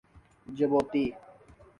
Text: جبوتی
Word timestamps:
جبوتی 0.57 1.15